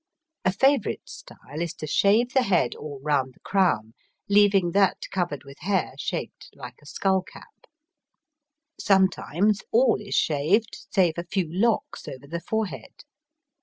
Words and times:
A 0.43 0.51
favourite 0.51 1.07
style 1.07 1.61
is 1.61 1.75
to 1.75 1.85
shave 1.85 2.33
the 2.33 2.41
head 2.41 2.73
all 2.73 2.99
round 3.03 3.35
the 3.35 3.39
crown, 3.41 3.93
leaving 4.27 4.71
that 4.71 4.97
covered 5.11 5.43
with 5.43 5.59
hair 5.59 5.93
shaped 5.99 6.49
like 6.55 6.73
a 6.81 6.87
skull 6.87 7.21
cap. 7.21 7.67
Sometimes 8.79 9.61
all 9.71 9.97
is 10.01 10.15
shaved 10.15 10.75
save 10.89 11.19
a 11.19 11.23
few 11.25 11.47
locks 11.53 12.07
over 12.07 12.25
the 12.25 12.41
forehead. 12.41 13.03